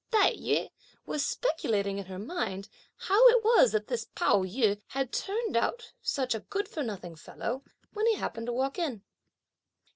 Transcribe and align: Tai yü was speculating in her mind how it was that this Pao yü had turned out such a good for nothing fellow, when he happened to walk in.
Tai 0.09 0.33
yü 0.35 0.71
was 1.05 1.23
speculating 1.23 1.99
in 1.99 2.07
her 2.07 2.17
mind 2.17 2.67
how 2.97 3.27
it 3.27 3.43
was 3.43 3.71
that 3.71 3.85
this 3.85 4.07
Pao 4.15 4.41
yü 4.41 4.81
had 4.87 5.13
turned 5.13 5.55
out 5.55 5.93
such 6.01 6.33
a 6.33 6.39
good 6.39 6.67
for 6.67 6.81
nothing 6.81 7.15
fellow, 7.15 7.63
when 7.93 8.07
he 8.07 8.15
happened 8.15 8.47
to 8.47 8.53
walk 8.53 8.79
in. 8.79 9.03